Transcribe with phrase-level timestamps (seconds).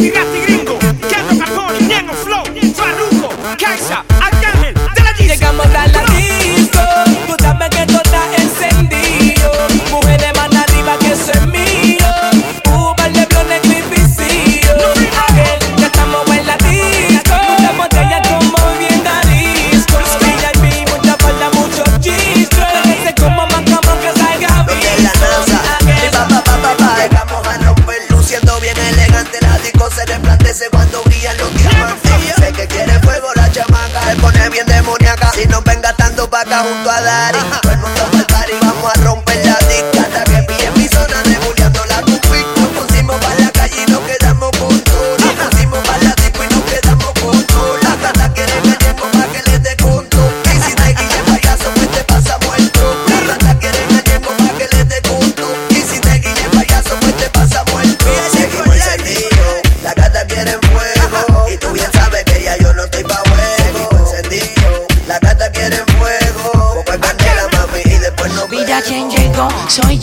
[0.00, 0.49] Grazie, got grazie.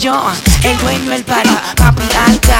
[0.08, 0.22] yo,
[0.64, 2.58] el dueño el pari, papi alta,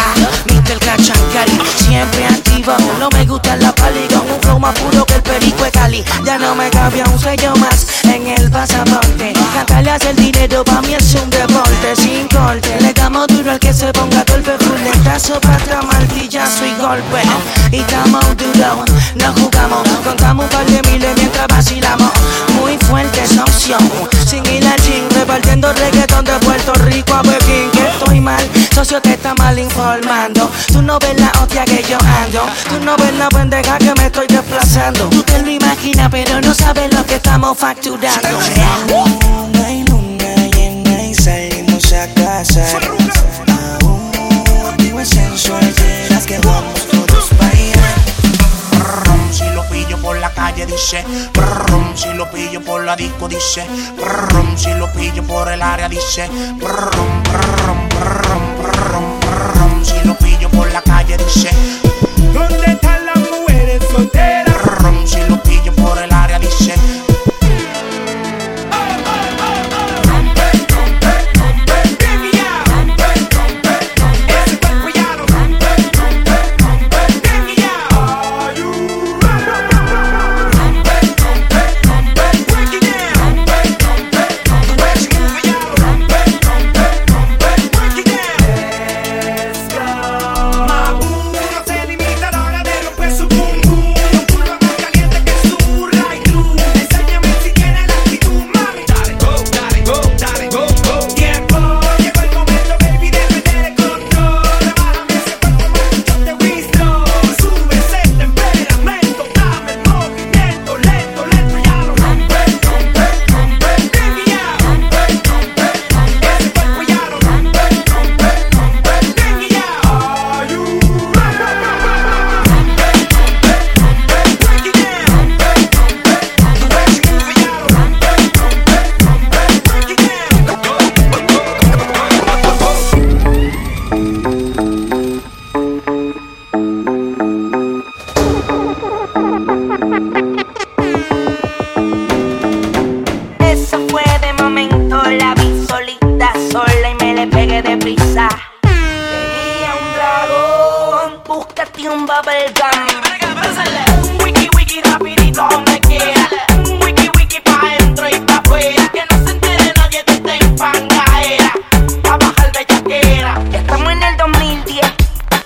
[0.51, 0.79] Mr.
[0.81, 5.23] Cachacari, siempre activo, no me gusta la pali, con un flow más puro que el
[5.23, 10.11] perico de Cali, ya no me cabía un sello más en el pasaporte, cantarle hace
[10.11, 13.93] el dinero pa' mí es un deporte, sin corte, le damos duro al que se
[13.93, 17.23] ponga golpe, fuletazo, patra, martillazo y golpe,
[17.73, 18.85] y estamos duro,
[19.15, 22.13] no jugamos, contamos un par de miles mientras vacilamos,
[22.61, 23.91] muy fuerte es opción,
[24.27, 26.39] sin ir al gym, repartiendo reggaetón de
[29.49, 32.43] Tú no ves la hostia que yo ando.
[32.69, 35.09] Tú no ves la pendeja que me estoy desplazando.
[35.09, 38.29] Tú te lo imaginas, pero no sabes lo que estamos facturando.
[38.89, 42.63] Luna y luna llena y salimos a casa.
[43.81, 45.75] Aún digo sensual,
[46.11, 47.49] las que vamos todos para.
[49.33, 51.05] Si lo pillo por la calle dice,
[51.95, 53.67] si lo pillo por la disco dice,
[54.57, 59.18] si lo pillo por el área dice, si lo pillo por
[61.29, 61.58] la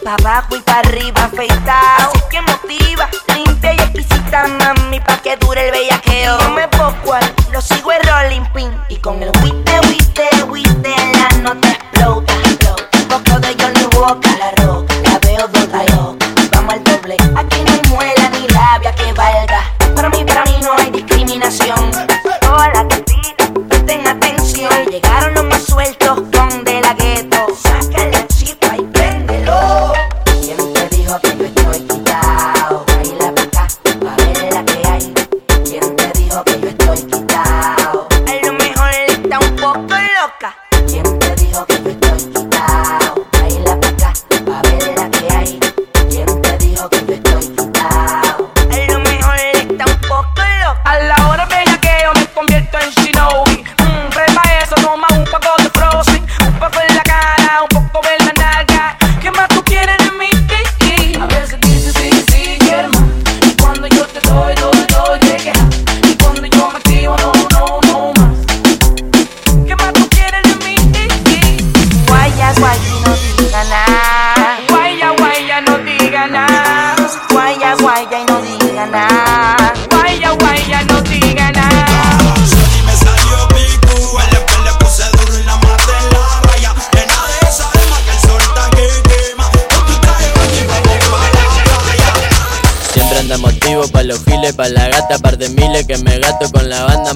[0.04, 2.10] Pa' abajo y pa' arriba, afeitado.
[2.12, 6.38] Así que motiva, limpia y exquisita, mami, pa' que dure el bellaqueo.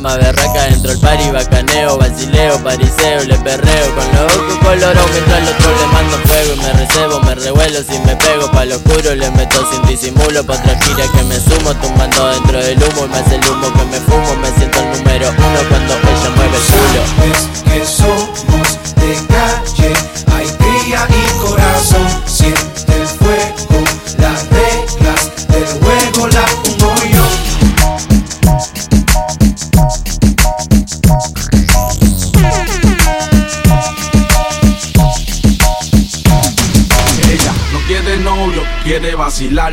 [0.07, 5.41] más berraca dentro del party, bacaneo, basileo, pariseo, le perreo con los ojos colorados mientras
[5.41, 8.77] los otro le mando fuego y me recebo, me revuelo si me pego pa' lo
[8.77, 13.05] oscuro, le meto sin disimulo pa' otra gira que me sumo, tumbando dentro del humo
[13.05, 16.31] y me hace el humo que me fumo, me siento el número uno cuando ella
[16.37, 17.03] mueve el culo.
[17.27, 18.76] Es que somos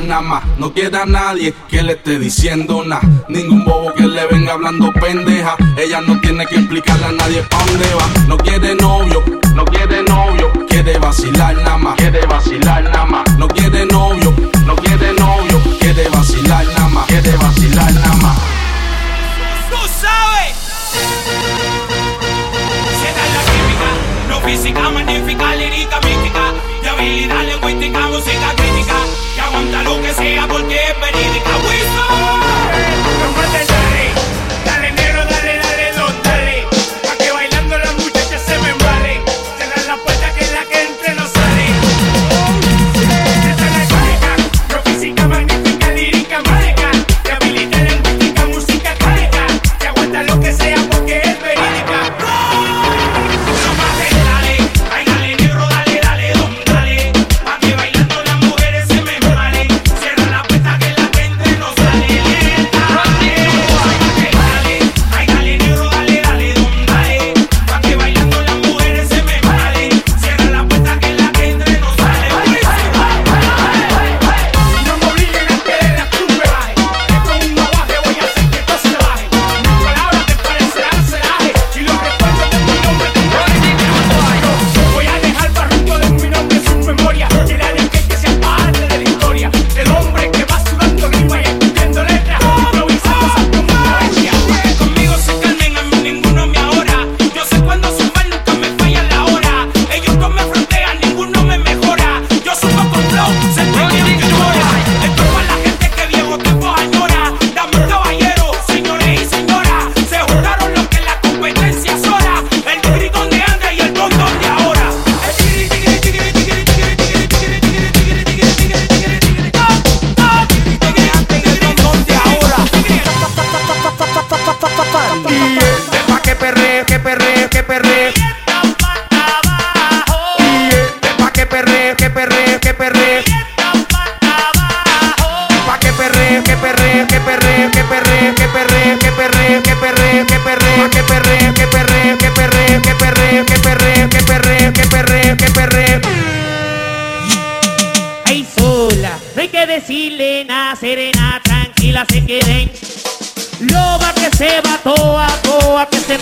[0.03, 0.43] nada más.
[0.57, 3.01] No queda nadie que le esté diciendo nada.
[3.27, 5.55] Ningún bobo que le venga hablando pendeja.
[5.77, 8.07] Ella no tiene que implicarle a nadie pa' dónde va.
[8.27, 9.23] No quiere novio,
[9.55, 10.51] no quiere novio.
[10.67, 13.37] Quiere vacilar nada más, quiere vacilar nada más.
[13.37, 14.33] No quiere novio,
[14.65, 15.61] no quiere novio.
[15.79, 18.37] Quiere vacilar nada más, quiere vacilar nada más.
[19.69, 20.53] Tú sabes.
[23.33, 23.89] La química,
[24.29, 28.62] no física, magnífica, lírica, mística, de habilidad lingüística, música
[29.53, 33.82] aguanta lo que sea porque es verídica Wizard.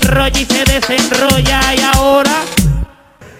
[0.01, 2.43] enrolla y se desenrolla y ahora.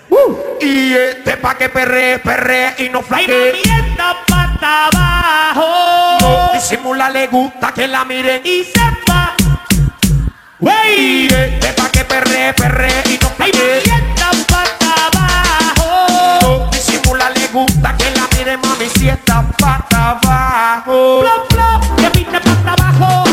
[0.09, 3.61] Uh, y este pa' que perre, perre y no flaque.
[3.63, 6.17] Y la pata abajo.
[6.21, 9.33] No disimula, le gusta que la mire y sepa.
[10.59, 11.27] Wey.
[11.27, 13.83] Y este pa' que perre, perre y no flaque.
[13.85, 16.07] Y pata abajo.
[16.41, 21.23] No disimula, le gusta que la mire mami, si está pata abajo.
[21.97, 23.30] Que pita pata abajo.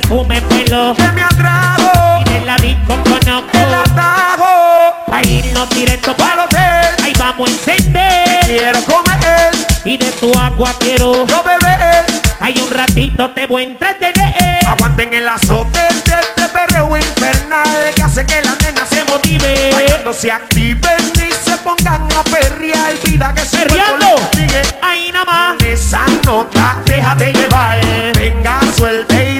[0.00, 0.94] Perfume pelo.
[0.96, 3.58] que me atrajo, Y de la disco conozco.
[3.58, 4.94] el atajo.
[5.12, 8.40] Ahí no directo Para para hotel, Ahí vamos a encender.
[8.46, 9.50] quiero comer,
[9.84, 11.24] Y de tu agua quiero.
[11.28, 12.04] no beber.
[12.40, 14.66] Hay un ratito te voy a entretener.
[14.66, 19.74] Aguanten el azote de este perreo infernal que hace que las nenas se motiven.
[19.74, 22.92] Bailando se activen y se pongan a perrear.
[23.04, 24.62] Vida que se sigue.
[24.82, 25.62] Ahí nada más.
[25.62, 27.78] Esa nota, déjate llevar.
[28.16, 29.33] Venga, suelte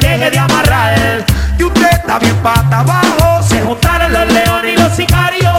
[2.14, 3.42] está bien pata abajo.
[3.42, 5.54] Se juntaron los leones y los sicarios.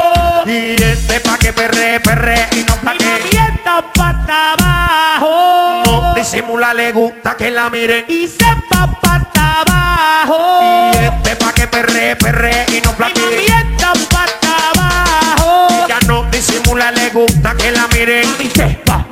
[0.46, 3.04] Y este pa' que perre, perre y no plaque.
[3.04, 5.84] mami, esta pata abajo.
[5.86, 8.06] No disimula, le gusta que la miren.
[8.08, 10.94] Y sepa pata abajo.
[10.94, 13.22] Y este pa' que perre, perre y no plaque.
[13.46, 15.88] esta pata abajo.
[15.88, 18.28] Ya no disimula, le gusta que la miren.
[18.40, 19.05] Y sepa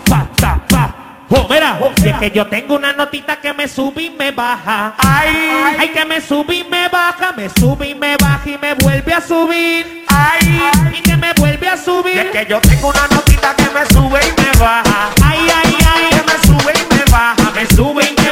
[1.50, 4.94] Mira, y es que yo tengo una notita que me sube y me baja.
[4.98, 8.74] Ay, Ay, que me sube y me baja, me sube y me baja y me
[8.76, 10.06] vuelve a subir.
[10.08, 10.62] ay.
[10.98, 12.32] Y que me vuelve a Y es subir.
[12.32, 15.10] que yo tengo una notita que me sube y me baja.
[15.24, 16.10] Ay, ay, ay.
[16.10, 17.52] Que me sube y me baja.
[17.56, 18.32] Me sube y me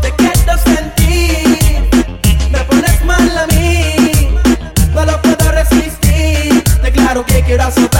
[0.00, 1.88] te quiero sentir.
[2.50, 4.36] Me pones mal a mí,
[4.92, 6.62] no lo puedo resistir.
[6.82, 7.93] Declaro que quiero azotarte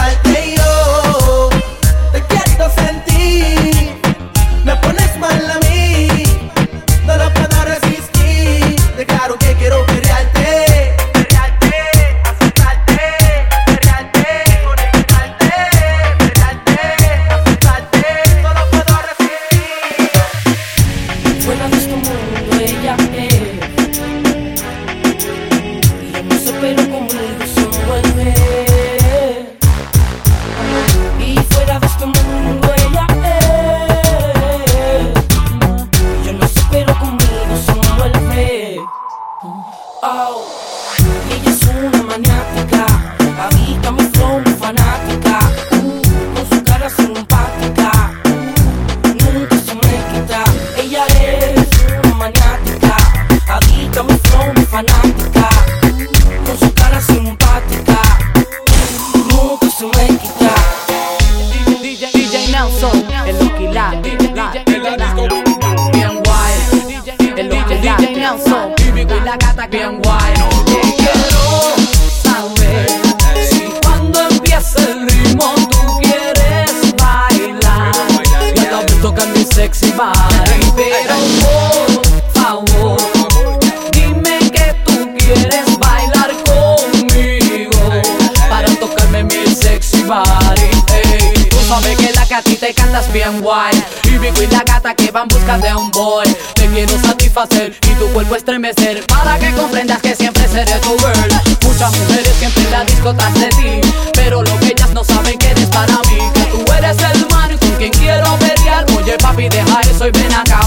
[109.35, 110.64] papi, deja eso y ven acá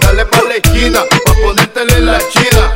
[0.00, 2.67] dale pa' la esquina, pa' ponértela en la china.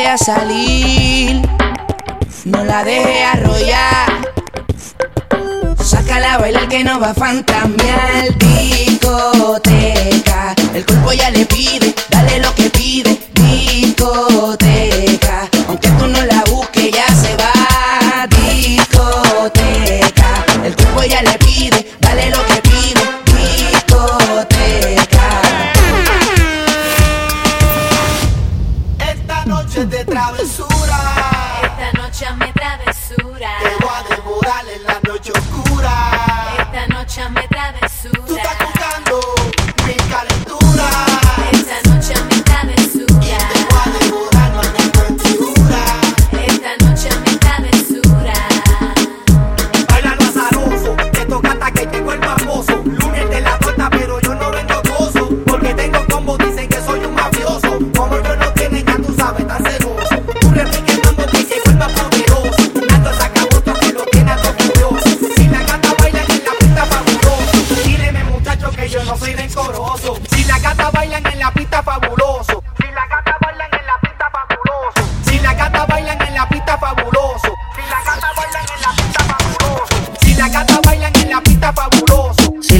[0.00, 1.42] a salir.
[2.46, 4.22] No la dejes arrollar.
[5.78, 8.38] Sácala a bailar que no va a fantamear.
[8.38, 9.74] Discoteca.
[10.74, 13.21] El cuerpo ya le pide, dale lo que pide.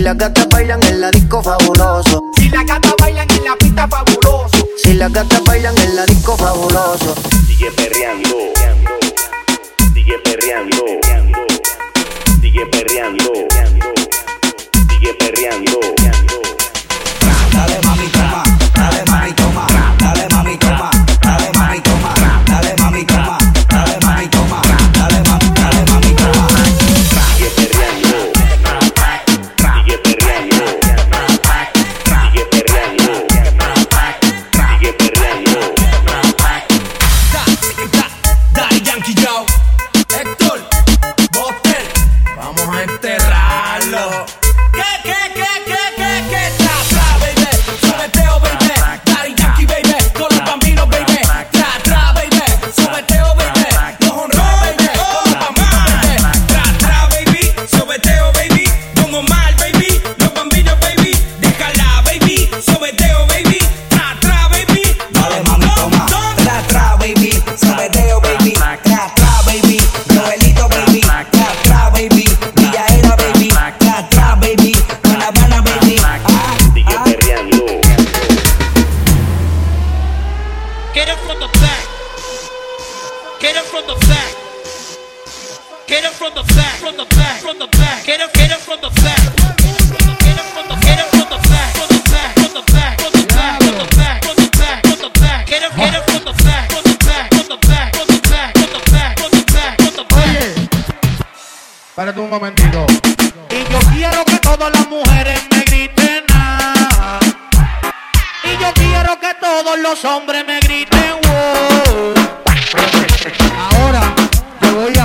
[0.02, 2.24] Si las gatas bailan en la disco fabuloso.
[2.36, 4.66] Si las gatas bailan en la pista fabuloso.
[4.82, 7.14] Si las gatas bailan en la disco fabuloso.
[7.46, 8.21] Sigue perreando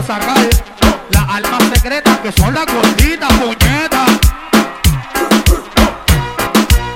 [0.08, 0.38] sacar
[1.10, 4.10] las almas secretas que son las gorditas, puñetas.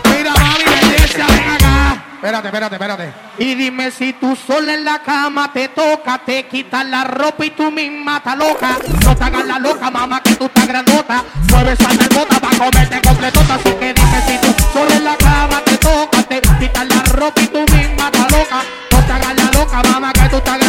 [0.10, 2.04] Mira, mami, belleza, ven acá.
[2.16, 3.14] Espérate, espérate, espérate.
[3.38, 7.50] Y dime si tú sola en la cama te toca, te quitas la ropa y
[7.50, 8.78] tú misma estás loca.
[9.04, 11.26] No te hagas la loca, mamá, que tú estás grandota.
[11.50, 13.56] Mueve esa nalgota para comerte completota.
[13.56, 17.42] Así que dime si tú sola en la cama te toca, te quitas la ropa
[17.42, 18.62] y tú misma estás loca.
[18.92, 20.61] No te hagas la loca, mamá, que tú estás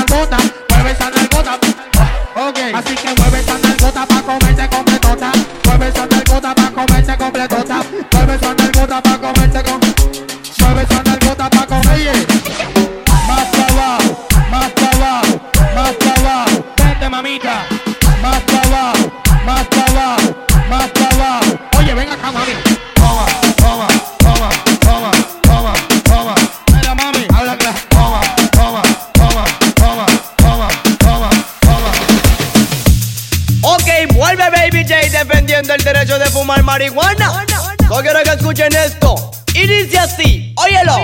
[35.62, 37.44] defiende el derecho de fumar marihuana.
[37.88, 39.30] No quiero que escuchen esto.
[39.54, 40.96] Y dice así, óyelo.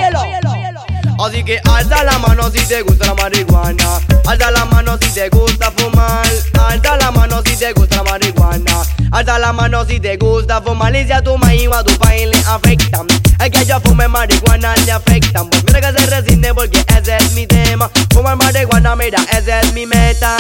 [1.25, 4.01] Así que alza la mano si te gusta la marihuana.
[4.27, 6.27] Alza la mano si te gusta fumar.
[6.69, 8.83] Alza la mano si te gusta la marihuana.
[9.13, 10.95] Alza la mano si te gusta fumar.
[10.95, 13.07] Y si a tu maíz o a tu país le afectan.
[13.41, 15.49] El que yo fume marihuana le afectan.
[15.51, 17.91] Pues mira que se resiste porque ese es mi tema.
[18.13, 20.37] Fumar marihuana, mira, esa es mi meta.